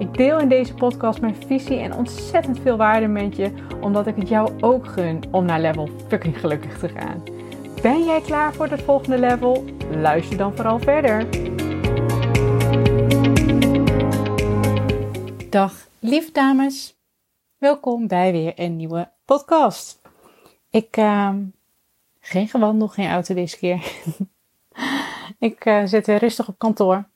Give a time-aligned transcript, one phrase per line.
[0.00, 4.16] Ik deel in deze podcast mijn visie en ontzettend veel waarde met je, omdat ik
[4.16, 7.22] het jou ook gun om naar level fucking gelukkig te gaan.
[7.82, 9.64] Ben jij klaar voor het volgende level?
[9.90, 11.26] Luister dan vooral verder.
[15.50, 17.00] Dag lief dames,
[17.58, 20.00] welkom bij weer een nieuwe podcast.
[20.70, 21.34] Ik, uh,
[22.20, 23.92] geen gewandel, geen auto deze keer.
[25.38, 27.09] ik uh, zit weer rustig op kantoor.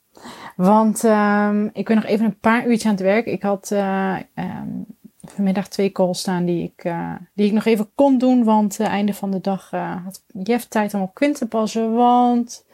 [0.55, 3.25] Want um, ik ben nog even een paar uurtjes aan het werk.
[3.25, 4.85] Ik had uh, um,
[5.21, 8.43] vanmiddag twee calls staan die ik, uh, die ik nog even kon doen.
[8.43, 9.69] Want uh, einde van de dag
[10.03, 11.93] had Jeff tijd om op Quinn te passen.
[11.93, 12.65] Want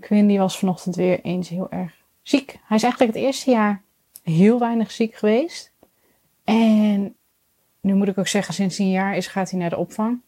[0.00, 2.58] Quinn die was vanochtend weer eens heel erg ziek.
[2.64, 3.82] Hij is eigenlijk het eerste jaar
[4.22, 5.72] heel weinig ziek geweest.
[6.44, 7.14] En
[7.80, 10.20] nu moet ik ook zeggen, sinds een jaar is, gaat hij naar de opvang.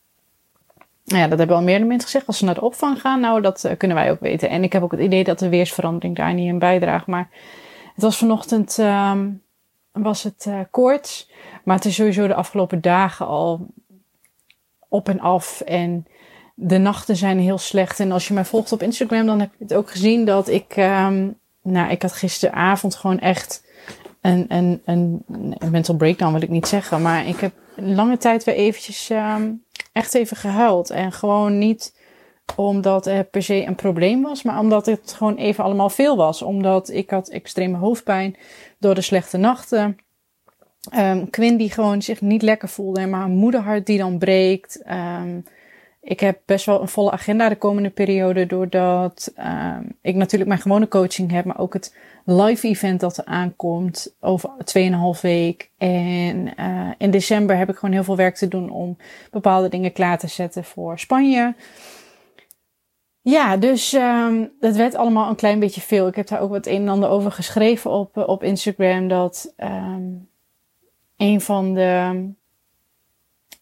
[1.05, 2.27] Nou ja, dat hebben al meerdere mensen gezegd.
[2.27, 4.49] Als ze naar de opvang gaan, nou, dat uh, kunnen wij ook weten.
[4.49, 7.07] En ik heb ook het idee dat de weersverandering daar niet in bijdraagt.
[7.07, 7.29] Maar
[7.95, 9.43] het was vanochtend, um,
[9.93, 11.31] was het uh, koorts.
[11.65, 13.67] Maar het is sowieso de afgelopen dagen al
[14.89, 15.61] op en af.
[15.61, 16.07] En
[16.55, 18.01] de nachten zijn heel slecht.
[18.01, 20.77] En als je mij volgt op Instagram, dan heb je het ook gezien dat ik,
[20.77, 23.65] um, nou, ik had gisteravond gewoon echt
[24.21, 25.25] een, een, een,
[25.59, 27.03] een mental breakdown, wil ik niet zeggen.
[27.03, 30.91] Maar ik heb lange tijd weer eventjes um, echt even gehuild.
[30.91, 32.01] En gewoon niet
[32.57, 36.43] omdat er per se een probleem was, maar omdat het gewoon even allemaal veel was.
[36.43, 38.37] Omdat ik had extreme hoofdpijn
[38.79, 39.97] door de slechte nachten.
[40.99, 44.83] Um, Quinn die gewoon zich niet lekker voelde, maar een moederhart die dan breekt.
[44.91, 45.45] Um,
[46.03, 50.63] ik heb best wel een volle agenda de komende periode, doordat um, ik natuurlijk mijn
[50.63, 54.51] gewone coaching heb, maar ook het live event dat er aankomt over
[55.15, 55.71] 2,5 week.
[55.79, 58.97] En uh, in december heb ik gewoon heel veel werk te doen om
[59.31, 61.55] bepaalde dingen klaar te zetten voor Spanje.
[63.21, 66.07] Ja, dus um, dat werd allemaal een klein beetje veel.
[66.07, 69.09] Ik heb daar ook wat een en ander over geschreven op, op Instagram.
[69.09, 70.29] Dat um,
[71.17, 72.31] een van de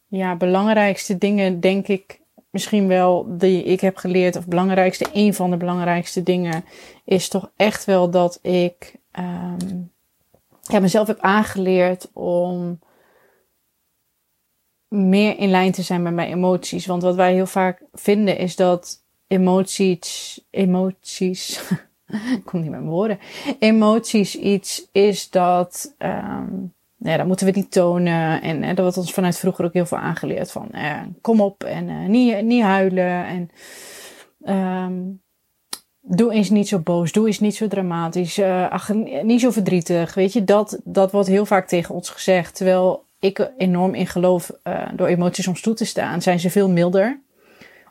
[0.08, 2.19] ja, belangrijkste dingen, denk ik,
[2.50, 6.64] misschien wel die ik heb geleerd, of belangrijkste, een van de belangrijkste dingen,
[7.04, 9.92] is toch echt wel dat ik um,
[10.62, 12.78] ja, mezelf heb aangeleerd om
[14.88, 16.86] meer in lijn te zijn met mijn emoties.
[16.86, 21.60] Want wat wij heel vaak vinden is dat emoties, emoties,
[22.36, 23.18] ik kom niet met mijn woorden,
[23.58, 28.42] emoties iets is dat um, ja, dat moeten we niet tonen.
[28.42, 31.64] En, en dat wordt ons vanuit vroeger ook heel veel aangeleerd van eh, kom op
[31.64, 33.26] en uh, niet, niet huilen.
[33.26, 33.50] En
[34.84, 35.20] um,
[36.00, 40.14] doe eens niet zo boos, doe eens niet zo dramatisch, uh, ach, niet zo verdrietig.
[40.14, 42.56] Weet je, dat, dat wordt heel vaak tegen ons gezegd.
[42.56, 46.68] Terwijl ik enorm in geloof, uh, door emoties soms toe te staan, zijn ze veel
[46.68, 47.20] milder.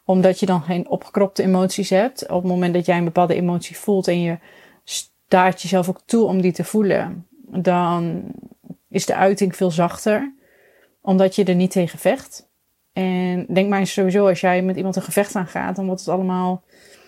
[0.05, 2.29] Omdat je dan geen opgekropte emoties hebt.
[2.29, 4.37] Op het moment dat jij een bepaalde emotie voelt en je
[4.83, 8.23] staat jezelf ook toe om die te voelen, dan
[8.89, 10.33] is de uiting veel zachter,
[11.01, 12.47] omdat je er niet tegen vecht.
[12.94, 16.09] En denk maar eens sowieso, als jij met iemand een gevecht aangaat, dan wordt het
[16.09, 16.63] allemaal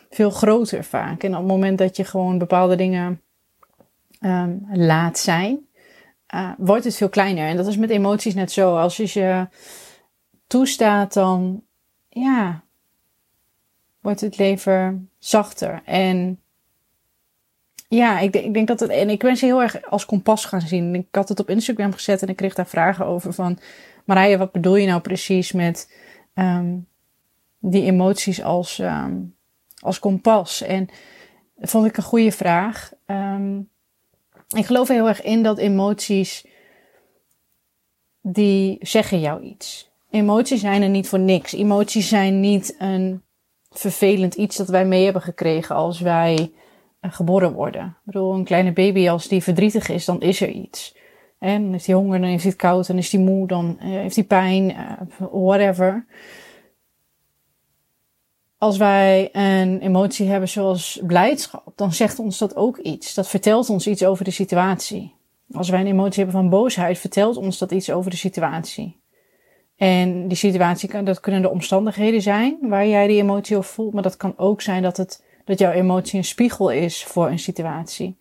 [0.10, 1.24] veel groter vaak.
[1.24, 3.22] En op het moment dat je gewoon bepaalde dingen
[4.20, 5.66] um, laat zijn,
[6.36, 7.48] uh, wordt het veel kleiner.
[7.48, 8.78] En dat is met emoties net zo.
[8.78, 9.48] Als je je
[10.48, 11.64] toestaat, dan
[12.10, 12.64] ja,
[14.00, 15.82] wordt het leven zachter.
[15.86, 16.41] En
[17.92, 18.90] ja, ik, ik denk dat het.
[18.90, 20.96] En ik ben ze heel erg als kompas gaan zien.
[20.96, 23.60] Ik had het op Instagram gezet en ik kreeg daar vragen over van.
[24.06, 25.94] Marije, wat bedoel je nou precies met
[26.36, 26.88] um,
[27.60, 29.36] die emoties als, um,
[29.80, 30.62] als kompas?
[30.62, 30.90] En
[31.56, 32.92] dat vond ik een goede vraag.
[33.06, 33.70] Um,
[34.56, 36.46] ik geloof heel erg in dat emoties.
[38.22, 39.92] die zeggen jou iets.
[40.10, 41.54] Emoties zijn er niet voor niks.
[41.54, 43.22] Emoties zijn niet een
[43.72, 46.52] vervelend iets dat wij mee hebben gekregen als wij
[47.02, 47.86] geboren worden.
[47.86, 50.96] Ik bedoel, een kleine baby, als die verdrietig is, dan is er iets.
[51.40, 53.76] En dan heeft hij honger, dan heeft hij het koud, dan is hij moe, dan
[53.80, 54.76] heeft hij pijn,
[55.32, 56.06] whatever.
[58.58, 63.14] Als wij een emotie hebben zoals blijdschap, dan zegt ons dat ook iets.
[63.14, 65.16] Dat vertelt ons iets over de situatie.
[65.52, 69.00] Als wij een emotie hebben van boosheid, vertelt ons dat iets over de situatie.
[69.76, 74.04] En die situatie, dat kunnen de omstandigheden zijn waar jij die emotie op voelt, maar
[74.04, 78.18] dat kan ook zijn dat het dat jouw emotie een spiegel is voor een situatie.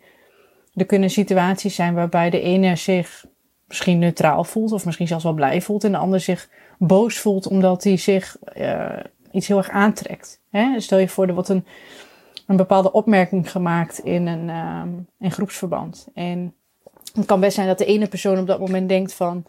[0.75, 3.25] Er kunnen situaties zijn waarbij de ene zich
[3.69, 7.47] misschien neutraal voelt of misschien zelfs wel blij voelt en de ander zich boos voelt
[7.47, 8.97] omdat hij zich uh,
[9.33, 10.41] iets heel erg aantrekt.
[10.51, 10.81] Hè?
[10.81, 11.67] Stel je voor, er wordt een,
[12.47, 16.09] een bepaalde opmerking gemaakt in een um, in groepsverband.
[16.15, 16.55] En
[17.15, 19.45] het kan best zijn dat de ene persoon op dat moment denkt van...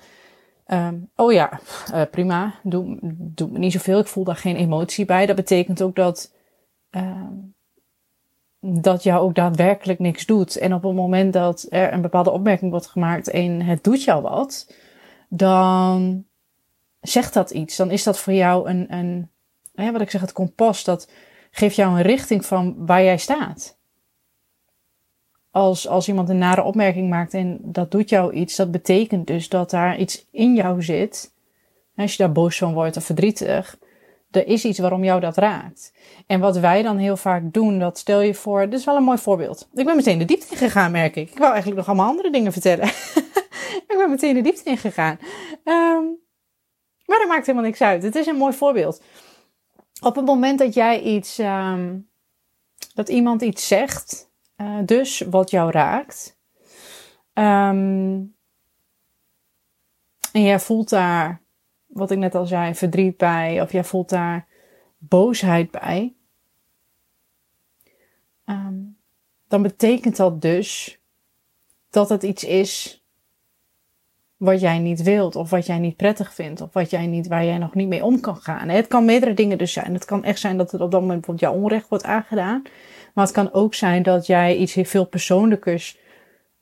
[0.68, 1.60] Um, oh ja,
[1.94, 5.26] uh, prima, doe, doe me niet zoveel, ik voel daar geen emotie bij.
[5.26, 6.34] Dat betekent ook dat...
[6.92, 7.56] Um,
[8.62, 10.58] dat jou ook daadwerkelijk niks doet.
[10.58, 14.22] En op het moment dat er een bepaalde opmerking wordt gemaakt en het doet jou
[14.22, 14.74] wat,
[15.30, 16.26] dan
[17.02, 17.76] zegt dat iets.
[17.76, 19.30] Dan is dat voor jou een, een
[19.76, 21.12] hè, wat ik zeg, het kompas, dat
[21.52, 23.78] geeft jou een richting van waar jij staat.
[25.52, 29.50] Als, als iemand een nare opmerking maakt en dat doet jou iets, dat betekent dus
[29.50, 31.34] dat daar iets in jou zit.
[31.96, 33.78] Als je daar boos van wordt of verdrietig,
[34.32, 35.94] er is iets waarom jou dat raakt.
[36.28, 39.04] En wat wij dan heel vaak doen, dat stel je voor, dit is wel een
[39.04, 39.70] mooi voorbeeld.
[39.74, 41.30] Ik ben meteen de diepte in gegaan, merk ik.
[41.30, 42.88] Ik wou eigenlijk nog allemaal andere dingen vertellen.
[43.88, 45.18] ik ben meteen de diepte in gegaan.
[45.64, 46.20] Um,
[47.06, 48.04] maar dat maakt helemaal niks uit.
[48.04, 49.02] Het is een mooi voorbeeld.
[50.02, 52.10] Op het moment dat jij iets, um,
[52.94, 56.38] dat iemand iets zegt, uh, dus wat jou raakt,
[57.34, 58.36] um,
[60.32, 61.42] en jij voelt daar
[61.94, 64.48] wat ik net al zei, verdriet bij, of jij voelt daar
[64.98, 66.14] boosheid bij,
[68.46, 68.98] um,
[69.48, 71.00] dan betekent dat dus
[71.90, 73.04] dat het iets is
[74.38, 77.46] wat jij niet wilt, of wat jij niet prettig vindt, of wat jij niet, waar
[77.46, 78.70] jij nog niet mee om kan gaan.
[78.70, 79.94] Het kan meerdere dingen dus zijn.
[79.94, 82.62] Het kan echt zijn dat het op dat moment bijvoorbeeld jou onrecht wordt aangedaan.
[83.14, 85.98] Maar het kan ook zijn dat jij iets veel persoonlijkers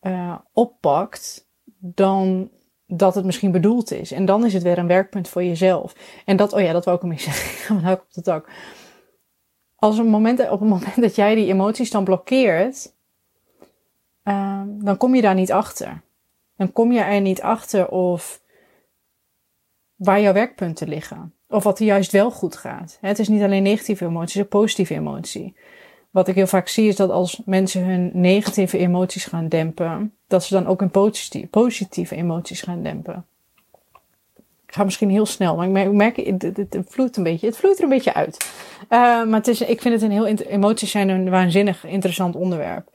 [0.01, 1.47] uh, oppakt
[1.79, 2.49] dan
[2.91, 4.11] dat het misschien bedoeld is.
[4.11, 5.95] En dan is het weer een werkpunt voor jezelf.
[6.25, 7.75] En dat, oh ja, dat wou ik ermee zeggen.
[7.75, 8.49] Ik mijn op de tak.
[9.75, 12.93] Als een moment, op het moment dat jij die emoties dan blokkeert,
[14.23, 16.01] uh, dan kom je daar niet achter.
[16.55, 18.41] Dan kom je er niet achter of
[19.95, 21.33] waar jouw werkpunten liggen.
[21.47, 22.97] Of wat er juist wel goed gaat.
[23.01, 25.55] Het is niet alleen negatieve emotie, het is ook positieve emotie
[26.09, 30.43] wat ik heel vaak zie is dat als mensen hun negatieve emoties gaan dempen, dat
[30.43, 30.91] ze dan ook hun
[31.49, 33.25] positieve emoties gaan dempen.
[34.65, 37.47] Ik ga misschien heel snel, maar ik merk, het, het, vloeit een beetje.
[37.47, 38.51] Het vloeit er een beetje uit.
[38.81, 42.89] Uh, maar het is, ik vind het een heel, emoties zijn een waanzinnig interessant onderwerp.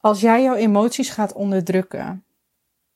[0.00, 2.24] Als jij jouw emoties gaat onderdrukken,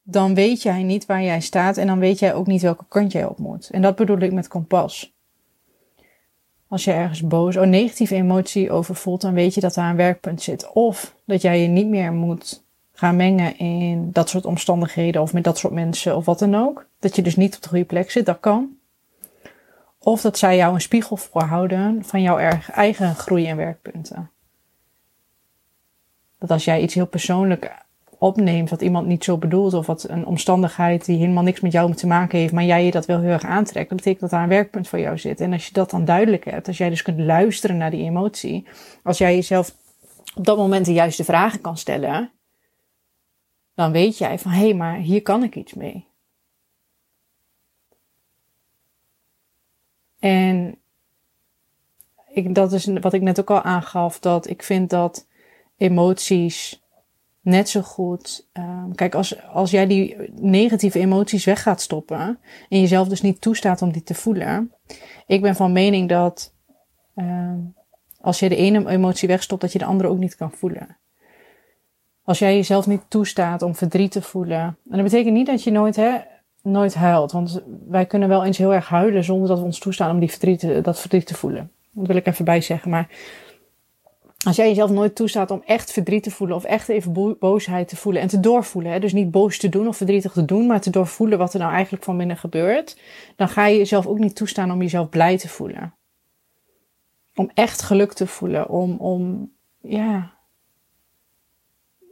[0.02, 3.12] dan weet jij niet waar jij staat en dan weet jij ook niet welke kant
[3.12, 3.70] jij op moet.
[3.70, 5.11] En dat bedoel ik met kompas.
[6.72, 9.96] Als je ergens boos of negatieve emotie over voelt, dan weet je dat daar een
[9.96, 10.72] werkpunt zit.
[10.72, 15.44] Of dat jij je niet meer moet gaan mengen in dat soort omstandigheden of met
[15.44, 16.86] dat soort mensen of wat dan ook.
[16.98, 18.76] Dat je dus niet op de goede plek zit, dat kan.
[19.98, 22.38] Of dat zij jou een spiegel voorhouden van jouw
[22.74, 24.30] eigen groei en werkpunten.
[26.38, 27.72] Dat als jij iets heel persoonlijk
[28.22, 31.94] opneemt wat iemand niet zo bedoelt of wat een omstandigheid die helemaal niks met jou
[31.94, 34.42] te maken heeft, maar jij je dat wel heel erg aantrekt, dat betekent dat daar
[34.42, 35.40] een werkpunt voor jou zit.
[35.40, 38.66] En als je dat dan duidelijk hebt, als jij dus kunt luisteren naar die emotie,
[39.02, 39.74] als jij jezelf
[40.34, 42.30] op dat moment de juiste vragen kan stellen,
[43.74, 46.06] dan weet jij van hé, hey, maar hier kan ik iets mee.
[50.18, 50.78] En
[52.28, 55.26] ik, dat is wat ik net ook al aangaf, dat ik vind dat
[55.76, 56.81] emoties
[57.42, 58.48] net zo goed.
[58.52, 63.40] Um, kijk, als, als jij die negatieve emoties weg gaat stoppen en jezelf dus niet
[63.40, 64.72] toestaat om die te voelen.
[65.26, 66.54] Ik ben van mening dat
[67.16, 67.74] um,
[68.20, 70.96] als je de ene emotie wegstopt, dat je de andere ook niet kan voelen.
[72.24, 74.60] Als jij jezelf niet toestaat om verdriet te voelen.
[74.60, 76.18] En dat betekent niet dat je nooit, hè,
[76.62, 77.32] nooit huilt.
[77.32, 80.30] Want wij kunnen wel eens heel erg huilen zonder dat we ons toestaan om die
[80.30, 81.70] verdriet, dat verdriet te voelen.
[81.90, 82.90] Dat wil ik even bij zeggen.
[82.90, 83.08] Maar
[84.42, 87.96] als jij jezelf nooit toestaat om echt verdriet te voelen of echt even boosheid te
[87.96, 90.80] voelen en te doorvoelen, hè, dus niet boos te doen of verdrietig te doen, maar
[90.80, 93.00] te doorvoelen wat er nou eigenlijk van binnen gebeurt,
[93.36, 95.94] dan ga je jezelf ook niet toestaan om jezelf blij te voelen.
[97.34, 100.32] Om echt geluk te voelen, om, om ja,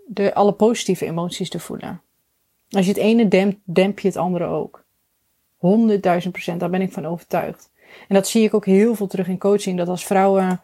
[0.06, 2.00] de, alle positieve emoties te voelen.
[2.70, 4.84] Als je het ene dempt, demp je het andere ook.
[5.56, 7.70] Honderdduizend procent, daar ben ik van overtuigd.
[8.08, 10.60] En dat zie ik ook heel veel terug in coaching, dat als vrouwen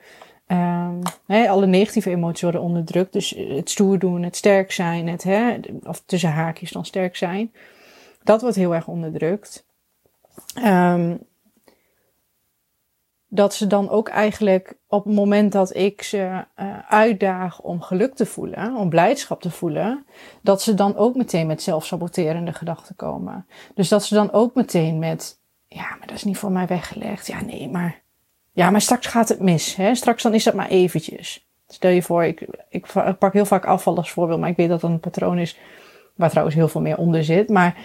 [0.49, 3.13] Um, alle negatieve emoties worden onderdrukt.
[3.13, 7.53] Dus het stoer doen, het sterk zijn, het, hè, of tussen haakjes dan sterk zijn.
[8.23, 9.67] Dat wordt heel erg onderdrukt.
[10.65, 11.19] Um,
[13.29, 18.15] dat ze dan ook eigenlijk op het moment dat ik ze uh, uitdaag om geluk
[18.15, 20.07] te voelen, om blijdschap te voelen,
[20.41, 23.47] dat ze dan ook meteen met zelfsaboterende gedachten komen.
[23.75, 25.39] Dus dat ze dan ook meteen met,
[25.69, 27.27] ja, maar dat is niet voor mij weggelegd.
[27.27, 28.03] Ja, nee, maar
[28.57, 29.77] ja, maar straks gaat het mis.
[29.77, 29.95] Hè?
[29.95, 31.47] Straks dan is dat maar eventjes.
[31.69, 32.87] Stel je voor, ik, ik
[33.19, 35.59] pak heel vaak afval als voorbeeld, maar ik weet dat dat een patroon is
[36.15, 37.49] waar trouwens heel veel meer onder zit.
[37.49, 37.77] Maar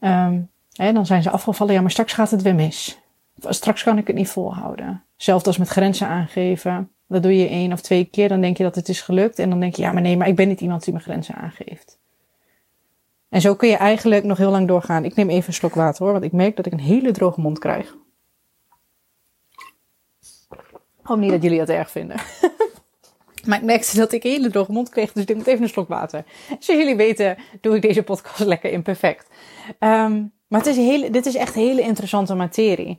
[0.00, 2.98] um, En dan zijn ze afgevallen, ja, maar straks gaat het weer mis.
[3.40, 5.02] Straks kan ik het niet volhouden.
[5.16, 6.90] Zelfs als met grenzen aangeven.
[7.06, 9.38] Dat doe je één of twee keer, dan denk je dat het is gelukt.
[9.38, 11.34] En dan denk je, ja, maar nee, maar ik ben niet iemand die mijn grenzen
[11.34, 11.98] aangeeft.
[13.28, 15.04] En zo kun je eigenlijk nog heel lang doorgaan.
[15.04, 17.40] Ik neem even een slok water hoor, want ik merk dat ik een hele droge
[17.40, 17.96] mond krijg.
[21.08, 22.16] Hoop niet dat jullie dat erg vinden.
[23.46, 25.68] maar ik merkte dat ik een hele droge mond kreeg, dus ik moet even een
[25.68, 26.24] slok water.
[26.46, 29.28] Zoals jullie weten, doe ik deze podcast lekker imperfect.
[29.80, 32.98] Um, maar het hele, dit is echt hele interessante materie.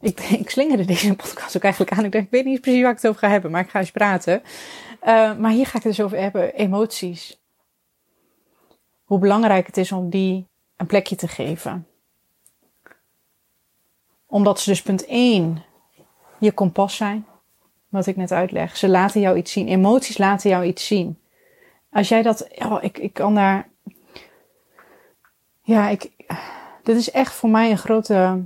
[0.00, 2.04] Ik, ik slingerde deze podcast ook eigenlijk aan.
[2.04, 3.78] Ik dacht, ik weet niet precies waar ik het over ga hebben, maar ik ga
[3.78, 4.42] eens praten.
[5.06, 7.40] Uh, maar hier ga ik het dus over hebben, emoties.
[9.04, 11.86] Hoe belangrijk het is om die een plekje te geven.
[14.26, 15.64] Omdat ze dus punt 1
[16.38, 17.26] je kompas zijn.
[17.88, 18.76] Wat ik net uitleg.
[18.76, 19.68] Ze laten jou iets zien.
[19.68, 21.18] Emoties laten jou iets zien.
[21.90, 23.68] Als jij dat, oh, ik, ik kan daar,
[25.62, 26.10] ja, ik,
[26.82, 28.44] dit is echt voor mij een grote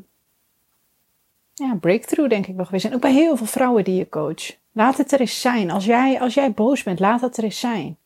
[1.54, 2.84] ja, breakthrough, denk ik wel geweest.
[2.84, 4.56] En ook bij heel veel vrouwen die je coach.
[4.72, 5.70] Laat het er eens zijn.
[5.70, 7.96] Als jij, als jij boos bent, laat het er eens zijn.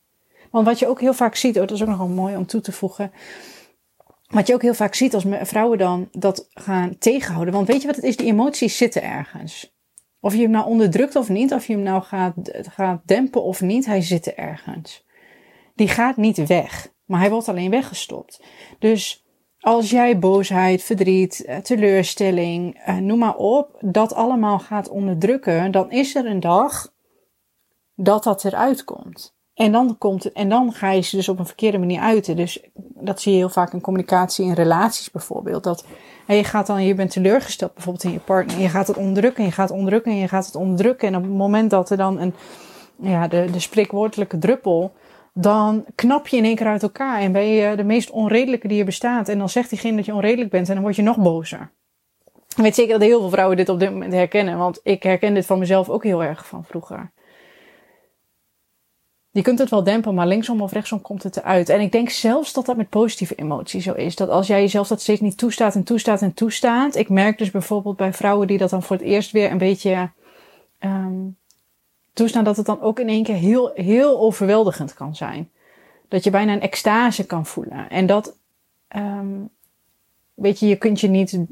[0.51, 2.47] Want wat je ook heel vaak ziet, oh, dat is ook nog wel mooi om
[2.47, 3.13] toe te voegen.
[4.27, 7.55] Wat je ook heel vaak ziet als vrouwen dan dat gaan tegenhouden.
[7.55, 8.17] Want weet je wat het is?
[8.17, 9.74] Die emoties zitten ergens.
[10.25, 13.61] Of je hem nou onderdrukt of niet, of je hem nou gaat, gaat dempen of
[13.61, 15.07] niet, hij zit ergens.
[15.75, 18.45] Die gaat niet weg, maar hij wordt alleen weggestopt.
[18.79, 19.25] Dus
[19.59, 25.91] als jij boosheid, verdriet, eh, teleurstelling, eh, noem maar op, dat allemaal gaat onderdrukken, dan
[25.91, 26.93] is er een dag
[27.95, 29.34] dat dat eruit komt.
[29.55, 32.37] En dan, komt en dan ga je ze dus op een verkeerde manier uiten.
[32.37, 32.63] Dus
[32.95, 35.65] dat zie je heel vaak in communicatie in relaties bijvoorbeeld.
[35.65, 35.85] Dat
[36.27, 38.61] en je gaat dan, je bent teleurgesteld bijvoorbeeld in je partner.
[38.61, 41.09] Je gaat het onderdrukken en je gaat het onderdrukken en je gaat het onderdrukken.
[41.09, 42.35] En op het moment dat er dan een,
[42.97, 44.93] ja, de, de spreekwoordelijke druppel
[45.35, 48.79] dan knap je in één keer uit elkaar en ben je de meest onredelijke die
[48.79, 49.29] er bestaat.
[49.29, 51.73] En dan zegt diegene dat je onredelijk bent en dan word je nog bozer.
[52.57, 55.35] Ik weet zeker dat heel veel vrouwen dit op dit moment herkennen, want ik herken
[55.35, 57.13] dit van mezelf ook heel erg van vroeger.
[59.35, 61.69] Je kunt het wel dempen, maar linksom of rechtsom komt het eruit.
[61.69, 64.17] En ik denk zelfs dat dat met positieve emoties zo is.
[64.17, 66.95] Dat als jij jezelf dat steeds niet toestaat en toestaat en toestaat.
[66.95, 70.11] Ik merk dus bijvoorbeeld bij vrouwen die dat dan voor het eerst weer een beetje
[70.81, 71.37] um,
[72.13, 75.51] toestaan dat het dan ook in één keer heel, heel overweldigend kan zijn.
[76.09, 77.91] Dat je bijna een extase kan voelen.
[77.91, 78.37] En dat,
[78.97, 79.51] um,
[80.35, 81.43] weet je, je kunt je niet, uh,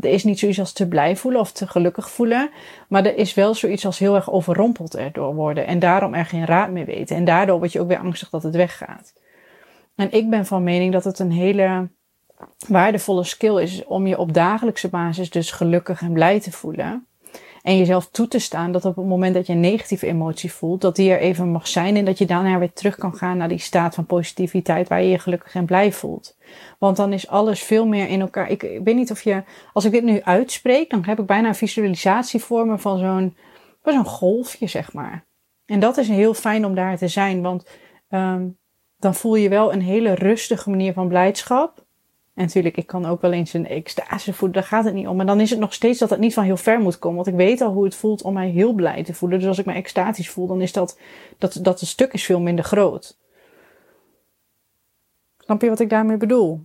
[0.00, 2.50] er is niet zoiets als te blij voelen of te gelukkig voelen.
[2.88, 5.66] Maar er is wel zoiets als heel erg overrompeld erdoor worden.
[5.66, 7.16] En daarom er geen raad meer weten.
[7.16, 9.12] En daardoor word je ook weer angstig dat het weggaat.
[9.94, 11.88] En ik ben van mening dat het een hele
[12.68, 17.07] waardevolle skill is om je op dagelijkse basis dus gelukkig en blij te voelen.
[17.68, 20.80] En jezelf toe te staan dat op het moment dat je een negatieve emotie voelt,
[20.80, 23.48] dat die er even mag zijn en dat je daarna weer terug kan gaan naar
[23.48, 26.36] die staat van positiviteit waar je je gelukkig en blij voelt.
[26.78, 28.50] Want dan is alles veel meer in elkaar.
[28.50, 31.48] Ik, ik weet niet of je, als ik dit nu uitspreek, dan heb ik bijna
[31.48, 33.36] een visualisatie voor me van zo'n,
[33.82, 35.26] zo'n golfje, zeg maar.
[35.66, 37.68] En dat is heel fijn om daar te zijn, want
[38.10, 38.58] um,
[38.98, 41.86] dan voel je wel een hele rustige manier van blijdschap.
[42.38, 45.16] En natuurlijk, ik kan ook wel eens een extase voelen, daar gaat het niet om.
[45.16, 47.16] Maar dan is het nog steeds dat het niet van heel ver moet komen.
[47.16, 49.38] Want ik weet al hoe het voelt om mij heel blij te voelen.
[49.38, 50.98] Dus als ik me extatisch voel, dan is dat,
[51.38, 53.18] dat, dat stuk is veel minder groot.
[55.38, 56.60] Snap je wat ik daarmee bedoel?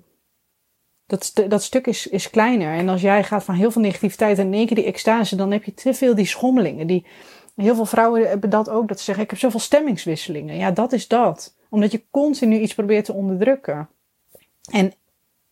[1.06, 2.74] Dat, dat stuk is, is kleiner.
[2.74, 5.64] En als jij gaat van heel veel negativiteit en één keer die extase, dan heb
[5.64, 6.88] je te veel die schommelingen.
[6.88, 7.06] Die,
[7.56, 10.56] heel veel vrouwen hebben dat ook, dat ze zeggen, ik heb zoveel stemmingswisselingen.
[10.56, 11.56] Ja, dat is dat.
[11.70, 13.90] Omdat je continu iets probeert te onderdrukken.
[14.72, 14.94] En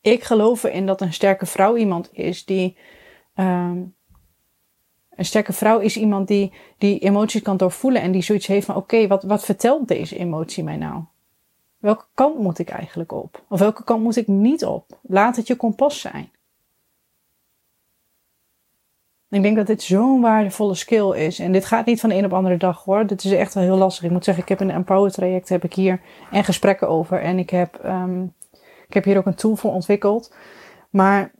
[0.01, 2.77] ik geloof erin dat een sterke vrouw iemand is die.
[3.35, 3.95] Um,
[5.15, 8.75] een sterke vrouw is iemand die die emoties kan doorvoelen en die zoiets heeft van:
[8.75, 11.03] oké, wat, wat vertelt deze emotie mij nou?
[11.79, 13.43] Welke kant moet ik eigenlijk op?
[13.49, 14.99] Of welke kant moet ik niet op?
[15.01, 16.31] Laat het je kompas zijn.
[19.29, 21.39] Ik denk dat dit zo'n waardevolle skill is.
[21.39, 23.07] En dit gaat niet van de een op de andere dag hoor.
[23.07, 24.03] Dit is echt wel heel lastig.
[24.03, 27.21] Ik moet zeggen, ik heb een Empower traject heb ik hier en gesprekken over.
[27.21, 28.33] En ik heb um,
[28.91, 30.33] ik heb hier ook een tool voor ontwikkeld.
[30.89, 31.31] Maar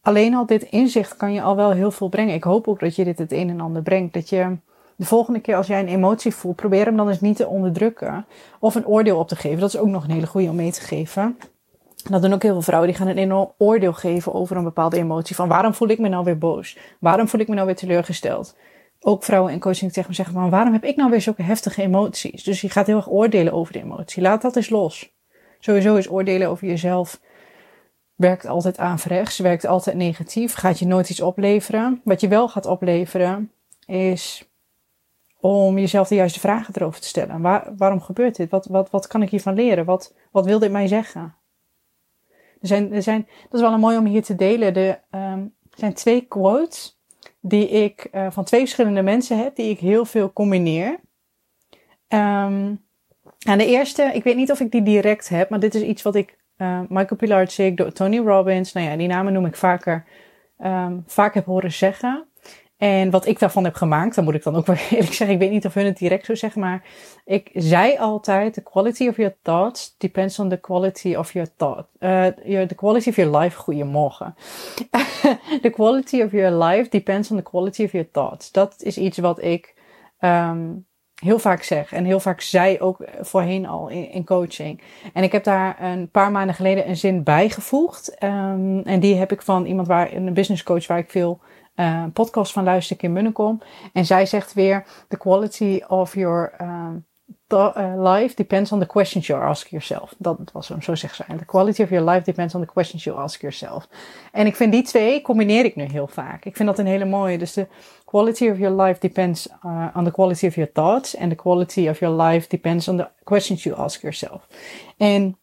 [0.00, 2.34] alleen al dit inzicht kan je al wel heel veel brengen.
[2.34, 4.14] Ik hoop ook dat je dit het een en ander brengt.
[4.14, 4.56] Dat je
[4.96, 8.26] de volgende keer als jij een emotie voelt, probeer hem dan eens niet te onderdrukken.
[8.58, 9.60] Of een oordeel op te geven.
[9.60, 11.38] Dat is ook nog een hele goede om mee te geven.
[12.10, 12.88] Dat doen ook heel veel vrouwen.
[12.88, 15.36] Die gaan een enorm oordeel geven over een bepaalde emotie.
[15.36, 16.78] Van waarom voel ik me nou weer boos?
[17.00, 18.56] Waarom voel ik me nou weer teleurgesteld?
[19.00, 21.82] Ook vrouwen in coaching tegen me zeggen van waarom heb ik nou weer zulke heftige
[21.82, 22.44] emoties?
[22.44, 24.22] Dus je gaat heel erg oordelen over de emotie.
[24.22, 25.18] Laat dat eens los.
[25.60, 27.20] Sowieso is oordelen over jezelf
[28.14, 32.00] werkt altijd averechts, werkt altijd negatief, gaat je nooit iets opleveren.
[32.04, 33.52] Wat je wel gaat opleveren
[33.86, 34.48] is
[35.40, 37.40] om jezelf de juiste vragen erover te stellen.
[37.40, 38.50] Waar, waarom gebeurt dit?
[38.50, 39.84] Wat, wat, wat kan ik hiervan leren?
[39.84, 41.34] Wat, wat wil dit mij zeggen?
[42.60, 44.74] Er zijn, er zijn, dat is wel een mooi om hier te delen.
[44.74, 46.98] Er um, zijn twee quotes
[47.40, 51.00] die ik uh, van twee verschillende mensen heb, die ik heel veel combineer.
[52.08, 52.84] Um,
[53.46, 56.02] en de eerste, ik weet niet of ik die direct heb, maar dit is iets
[56.02, 60.04] wat ik uh, Michael Pilarczyk, Tony Robbins, nou ja, die namen noem ik vaker,
[60.58, 62.24] um, vaak heb horen zeggen.
[62.76, 65.38] En wat ik daarvan heb gemaakt, dan moet ik dan ook wel eerlijk zeggen, ik
[65.38, 66.82] weet niet of hun het direct zo zeggen, maar
[67.24, 71.86] ik zei altijd, the quality of your thoughts depends on the quality of your thought.
[71.98, 74.34] Uh, your, the quality of your life, goeiemorgen.
[75.62, 78.52] the quality of your life depends on the quality of your thoughts.
[78.52, 79.74] Dat is iets wat ik
[80.20, 80.86] um,
[81.20, 84.82] heel vaak zeg en heel vaak zei ook voorheen al in, in, coaching.
[85.12, 88.22] En ik heb daar een paar maanden geleden een zin bijgevoegd.
[88.22, 91.40] Um, en die heb ik van iemand waar, een business coach waar ik veel
[91.76, 93.62] uh, podcast van luister, Kim Munnekom.
[93.92, 97.06] En zij zegt weer, the quality of your um,
[97.96, 100.14] life depends on the questions you ask yourself.
[100.18, 101.36] Dat was hem, zo zegt zij.
[101.36, 103.88] The quality of your life depends on the questions you ask yourself.
[104.32, 106.44] En ik vind die twee combineer ik nu heel vaak.
[106.44, 107.38] Ik vind dat een hele mooie.
[107.38, 107.66] Dus de
[108.04, 111.16] quality of your life depends uh, on the quality of your thoughts.
[111.16, 114.46] And the quality of your life depends on the questions you ask yourself.
[114.96, 115.38] En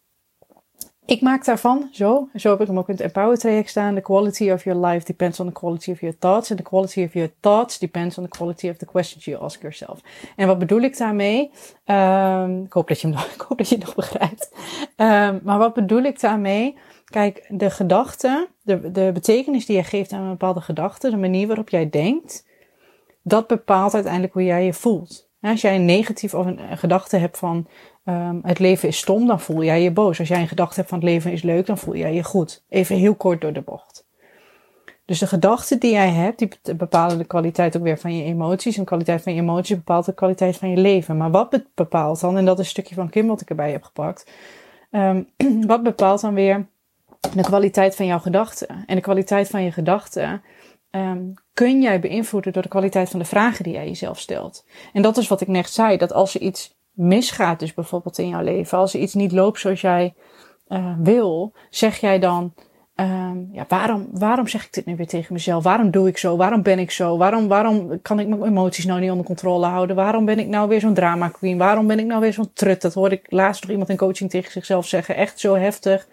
[1.08, 3.94] ik maak daarvan, zo, zo heb ik hem ook in het Empower traject staan.
[3.94, 6.50] The quality of your life depends on the quality of your thoughts.
[6.50, 9.60] And the quality of your thoughts depends on the quality of the questions you ask
[9.60, 10.00] yourself.
[10.36, 11.50] En wat bedoel ik daarmee?
[11.84, 14.50] Um, ik, hoop dat je hem nog, ik hoop dat je het nog begrijpt.
[14.96, 16.76] Um, maar wat bedoel ik daarmee?
[17.04, 21.46] Kijk, de gedachte, de, de betekenis die je geeft aan een bepaalde gedachte, de manier
[21.46, 22.46] waarop jij denkt,
[23.22, 25.28] dat bepaalt uiteindelijk hoe jij je voelt.
[25.40, 27.66] Als jij een negatief of een gedachte hebt van
[28.08, 30.18] um, het leven is stom, dan voel jij je boos.
[30.18, 32.64] Als jij een gedachte hebt van het leven is leuk, dan voel jij je goed.
[32.68, 34.06] Even heel kort door de bocht.
[35.04, 38.74] Dus de gedachten die jij hebt, die bepalen de kwaliteit ook weer van je emoties.
[38.74, 41.16] En de kwaliteit van je emoties bepaalt de kwaliteit van je leven.
[41.16, 43.82] Maar wat bepaalt dan, en dat is een stukje van Kim wat ik erbij heb
[43.82, 44.30] gepakt.
[44.90, 45.28] Um,
[45.66, 46.66] wat bepaalt dan weer
[47.34, 48.84] de kwaliteit van jouw gedachten?
[48.86, 50.42] En de kwaliteit van je gedachten
[50.90, 54.64] um, kun jij beïnvloeden door de kwaliteit van de vragen die jij jezelf stelt.
[54.92, 58.28] En dat is wat ik net zei, dat als er iets misgaat, dus bijvoorbeeld in
[58.28, 60.14] jouw leven, als iets niet loopt zoals jij
[60.68, 62.54] uh, wil, zeg jij dan,
[63.00, 65.64] um, ja, waarom, waarom zeg ik dit nu weer tegen mezelf?
[65.64, 66.36] Waarom doe ik zo?
[66.36, 67.16] Waarom ben ik zo?
[67.16, 69.96] Waarom, waarom kan ik mijn emoties nou niet onder controle houden?
[69.96, 71.58] Waarom ben ik nou weer zo'n drama queen?
[71.58, 72.82] Waarom ben ik nou weer zo'n trut?
[72.82, 75.16] Dat hoorde ik laatst nog iemand in coaching tegen zichzelf zeggen.
[75.16, 76.08] Echt zo heftig.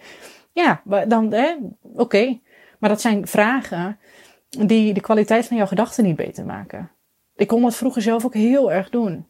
[0.52, 1.56] Ja, dan, hè,
[1.94, 2.40] oké.
[2.80, 4.00] Maar dat zijn vragen
[4.50, 6.92] die de kwaliteit van jouw gedachten niet beter maken.
[7.36, 9.28] Ik kon dat vroeger zelf ook heel erg doen.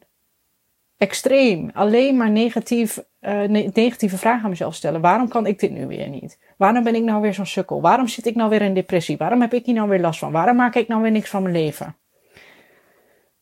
[0.96, 1.70] Extreem.
[1.74, 5.00] Alleen maar negatief, uh, negatieve vragen aan mezelf stellen.
[5.00, 6.38] Waarom kan ik dit nu weer niet?
[6.56, 7.80] Waarom ben ik nou weer zo'n sukkel?
[7.80, 9.16] Waarom zit ik nou weer in depressie?
[9.16, 10.32] Waarom heb ik hier nou weer last van?
[10.32, 11.96] Waarom maak ik nou weer niks van mijn leven?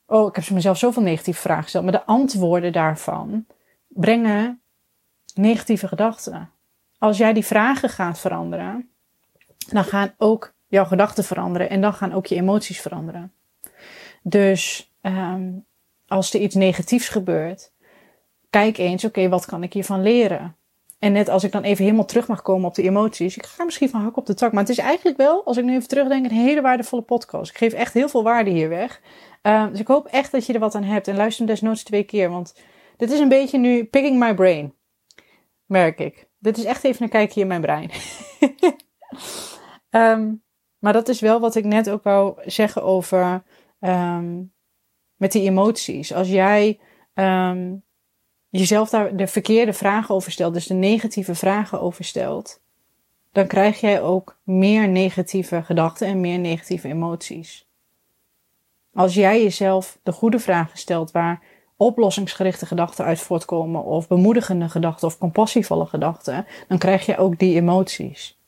[0.07, 1.85] Oh, ik heb mezelf zoveel negatieve vragen gesteld.
[1.85, 3.47] Maar de antwoorden daarvan
[3.88, 4.61] brengen
[5.35, 6.51] negatieve gedachten.
[6.99, 8.88] Als jij die vragen gaat veranderen,
[9.71, 13.33] dan gaan ook jouw gedachten veranderen en dan gaan ook je emoties veranderen.
[14.23, 15.64] Dus um,
[16.14, 17.72] als er iets negatiefs gebeurt,
[18.50, 20.57] kijk eens, oké, wat kan ik hiervan leren?
[20.98, 23.64] En net als ik dan even helemaal terug mag komen op de emoties, ik ga
[23.64, 25.88] misschien van hak op de tak, maar het is eigenlijk wel, als ik nu even
[25.88, 27.50] terugdenk, een hele waardevolle podcast.
[27.50, 29.00] Ik geef echt heel veel waarde hier weg.
[29.42, 31.83] Um, dus ik hoop echt dat je er wat aan hebt en luister hem desnoods
[31.83, 32.55] twee keer, want
[32.96, 34.74] dit is een beetje nu picking my brain,
[35.66, 36.29] merk ik.
[36.38, 37.90] Dit is echt even een kijkje in mijn brein.
[39.90, 40.42] um,
[40.85, 43.42] Maar dat is wel wat ik net ook wou zeggen over
[43.81, 44.54] um,
[45.16, 46.12] met die emoties.
[46.14, 46.79] Als jij
[47.14, 47.83] um,
[48.48, 52.61] jezelf daar de verkeerde vragen over stelt, dus de negatieve vragen over stelt,
[53.33, 57.68] dan krijg jij ook meer negatieve gedachten en meer negatieve emoties.
[58.92, 61.42] Als jij jezelf de goede vragen stelt waar
[61.77, 67.55] oplossingsgerichte gedachten uit voortkomen, of bemoedigende gedachten of compassievolle gedachten, dan krijg je ook die
[67.55, 68.38] emoties.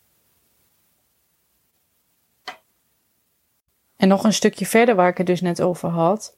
[3.96, 6.36] En nog een stukje verder waar ik het dus net over had.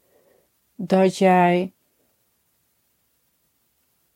[0.81, 1.73] Dat jij,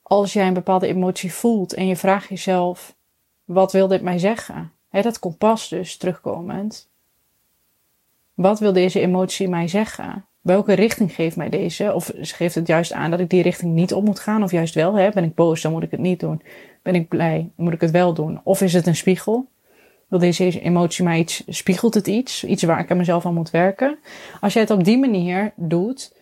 [0.03, 2.95] als jij een bepaalde emotie voelt en je vraagt jezelf,
[3.45, 4.73] wat wil dit mij zeggen?
[4.89, 6.89] He, dat kompas dus terugkomend.
[8.35, 10.25] Wat wil deze emotie mij zeggen?
[10.41, 11.93] Welke richting geeft mij deze?
[11.95, 14.43] Of geeft het juist aan dat ik die richting niet op moet gaan?
[14.43, 14.95] Of juist wel?
[14.95, 15.11] Hè?
[15.11, 16.43] Ben ik boos, dan moet ik het niet doen.
[16.83, 18.41] Ben ik blij, moet ik het wel doen.
[18.45, 19.49] Of is het een spiegel?
[20.09, 22.45] Wil deze emotie mij iets, spiegelt het iets?
[22.45, 23.99] Iets waar ik aan mezelf aan moet werken?
[24.41, 26.15] Als jij het op die manier doet,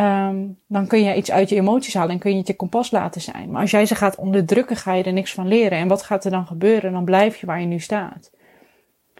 [0.00, 2.90] um, dan kun je iets uit je emoties halen en kun je het je kompas
[2.90, 3.50] laten zijn.
[3.50, 5.78] Maar als jij ze gaat onderdrukken, ga je er niks van leren.
[5.78, 6.92] En wat gaat er dan gebeuren?
[6.92, 8.30] Dan blijf je waar je nu staat.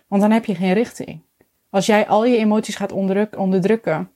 [0.06, 1.20] Want dan heb je geen richting.
[1.70, 2.92] Als jij al je emoties gaat
[3.36, 4.10] onderdrukken.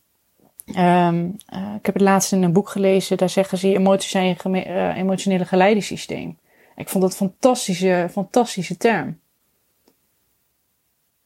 [0.66, 4.26] Um, uh, ik heb het laatst in een boek gelezen, daar zeggen ze: emoties zijn
[4.26, 6.38] je uh, emotionele geleidensysteem.
[6.76, 9.18] Ik vond dat een fantastische, fantastische term.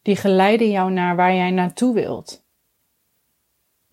[0.02, 2.44] die geleiden jou naar waar jij naartoe wilt.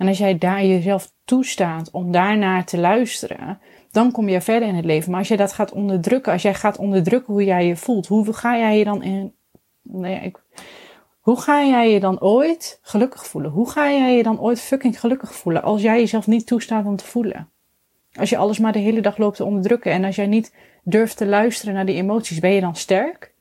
[0.04, 3.60] En als jij daar jezelf toestaat om daarnaar te luisteren,
[3.92, 5.10] dan kom je verder in het leven.
[5.12, 8.34] Maar als je dat gaat onderdrukken, als jij gaat onderdrukken hoe jij je voelt, hoe
[8.34, 9.36] ga jij je dan in.
[10.24, 10.44] Ik,
[11.20, 13.52] hoe ga jij je dan ooit gelukkig voelen?
[13.52, 16.96] Hoe ga jij je dan ooit fucking gelukkig voelen als jij jezelf niet toestaat om
[16.96, 17.50] te voelen?
[18.14, 21.18] Als je alles maar de hele dag loopt te onderdrukken en als jij niet durft
[21.18, 23.34] te luisteren naar die emoties, ben je dan sterk?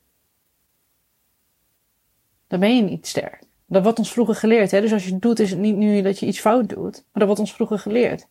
[2.49, 3.51] Dan ben je niet sterk.
[3.73, 4.71] Dat wordt ons vroeger geleerd.
[4.71, 4.81] Hè?
[4.81, 6.93] Dus als je het doet, is het niet nu dat je iets fout doet.
[6.93, 8.29] Maar dat wordt ons vroeger geleerd.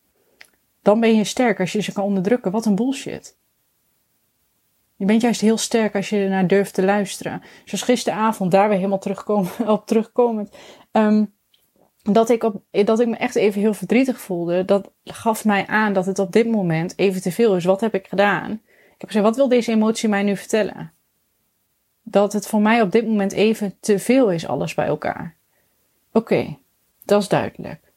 [0.82, 2.52] Dan ben je sterk als je ze kan onderdrukken.
[2.52, 3.36] Wat een bullshit.
[4.96, 7.42] Je bent juist heel sterk als je ernaar durft te luisteren.
[7.64, 10.56] Zoals gisteravond, daar weer helemaal terugkomen, op terugkomend.
[10.92, 11.34] Um,
[12.02, 14.64] dat, ik op, dat ik me echt even heel verdrietig voelde.
[14.64, 17.64] Dat gaf mij aan dat het op dit moment even te veel is.
[17.64, 18.50] Wat heb ik gedaan?
[18.94, 20.92] Ik heb gezegd, wat wil deze emotie mij nu vertellen?
[22.12, 25.34] Dat het voor mij op dit moment even te veel is, alles bij elkaar.
[26.12, 26.56] Oké,
[27.04, 27.92] dat is duidelijk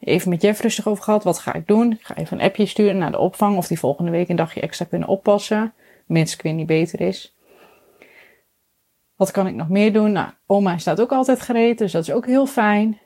[0.00, 1.24] even met Jeff rustig over gehad.
[1.24, 1.92] Wat ga ik doen?
[1.92, 4.60] Ik ga even een appje sturen naar de opvang of die volgende week een dagje
[4.60, 5.72] extra kunnen oppassen.
[6.06, 7.34] Mits ik weer niet beter is.
[9.16, 10.12] Wat kan ik nog meer doen?
[10.12, 12.98] Nou, oma staat ook altijd gereed, dus dat is ook heel fijn.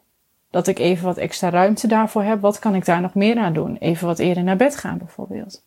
[0.51, 2.41] Dat ik even wat extra ruimte daarvoor heb.
[2.41, 3.77] Wat kan ik daar nog meer aan doen?
[3.77, 5.65] Even wat eerder naar bed gaan bijvoorbeeld.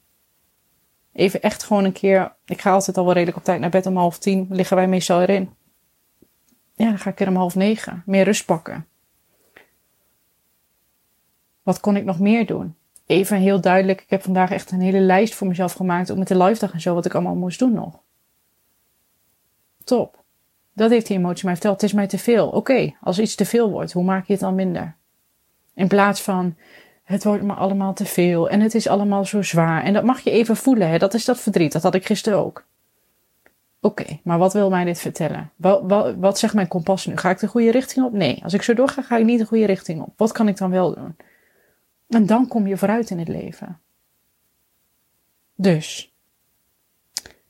[1.18, 2.36] Even echt gewoon een keer.
[2.46, 4.48] Ik ga altijd al wel redelijk op tijd naar bed om half tien.
[4.50, 5.50] Liggen wij meestal erin.
[6.76, 8.04] Ja, dan ga ik er om half negen.
[8.06, 8.88] Meer rust pakken.
[11.64, 12.76] Wat kon ik nog meer doen?
[13.06, 16.28] Even heel duidelijk, ik heb vandaag echt een hele lijst voor mezelf gemaakt, ook met
[16.28, 18.00] de live dag en zo, wat ik allemaal moest doen nog.
[19.84, 20.24] Top.
[20.74, 21.82] Dat heeft die emotie mij verteld.
[21.82, 22.50] Het is mij te veel.
[22.50, 24.96] Oké, als iets te veel wordt, hoe maak je het dan minder?
[25.74, 26.56] In plaats van,
[27.08, 29.84] het wordt me allemaal te veel en het is allemaal zo zwaar.
[29.84, 30.98] En dat mag je even voelen, hè?
[30.98, 31.72] dat is dat verdriet.
[31.72, 32.66] Dat had ik gisteren ook.
[33.82, 35.52] Oké, maar wat wil mij dit vertellen?
[35.56, 37.18] Wat, wat, wat zegt mijn kompas nu?
[37.18, 38.14] Ga ik de goede richting op?
[38.14, 40.14] Nee, als ik zo doorga, ga ik niet de goede richting op.
[40.18, 41.16] Wat kan ik dan wel doen?
[42.10, 43.80] En dan kom je vooruit in het leven.
[45.56, 46.14] Dus,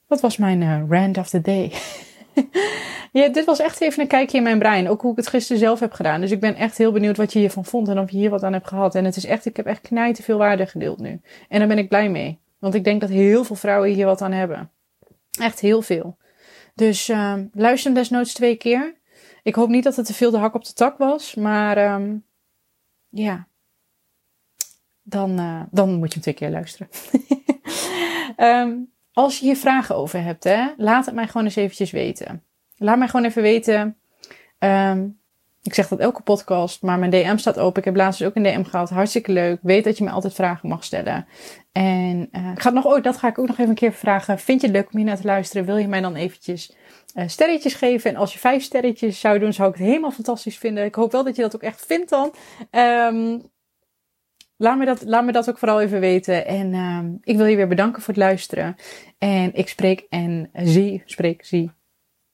[0.07, 1.71] wat was mijn uh, rant of the day?
[3.19, 4.89] ja, dit was echt even een kijkje in mijn brein.
[4.89, 6.21] Ook hoe ik het gisteren zelf heb gedaan.
[6.21, 8.43] Dus ik ben echt heel benieuwd wat je hiervan vond en of je hier wat
[8.43, 8.95] aan hebt gehad.
[8.95, 11.21] En het is echt, ik heb echt knijten veel waarde gedeeld nu.
[11.49, 12.39] En daar ben ik blij mee.
[12.59, 14.71] Want ik denk dat heel veel vrouwen hier wat aan hebben.
[15.39, 16.17] Echt heel veel.
[16.75, 18.95] Dus uh, luister hem desnoods twee keer.
[19.43, 21.35] Ik hoop niet dat het te veel de hak op de tak was.
[21.35, 22.25] Maar um,
[23.09, 23.47] ja,
[25.01, 26.89] dan, uh, dan moet je hem twee keer luisteren.
[28.37, 32.43] um, als je hier vragen over hebt, hè, laat het mij gewoon eens eventjes weten.
[32.77, 33.97] Laat mij gewoon even weten.
[34.59, 35.19] Um,
[35.63, 37.79] ik zeg dat elke podcast, maar mijn DM staat open.
[37.79, 38.89] Ik heb laatst dus ook een DM gehad.
[38.89, 39.59] Hartstikke leuk.
[39.61, 41.27] Weet dat je me altijd vragen mag stellen.
[41.71, 44.39] En uh, ik ga nog, oh, dat ga ik ook nog even een keer vragen.
[44.39, 45.65] Vind je het leuk om hier naar te luisteren?
[45.65, 46.75] Wil je mij dan eventjes
[47.15, 48.09] uh, sterretjes geven?
[48.09, 50.85] En als je vijf sterretjes zou doen, zou ik het helemaal fantastisch vinden.
[50.85, 52.33] Ik hoop wel dat je dat ook echt vindt dan.
[52.71, 53.41] Um,
[54.57, 56.45] Laat me, dat, laat me dat ook vooral even weten.
[56.45, 58.75] En uh, ik wil je weer bedanken voor het luisteren.
[59.17, 61.71] En ik spreek en zie, spreek, zie.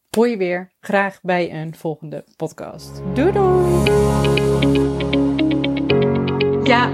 [0.10, 3.02] Hoor je weer graag bij een volgende podcast.
[3.14, 5.23] Doei doei!